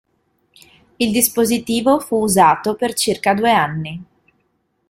Il 0.97 1.11
dispositivo 1.13 1.99
fu 1.99 2.23
usato 2.23 2.73
per 2.73 2.95
circa 2.95 3.35
due 3.35 3.51
anni. 3.51 4.03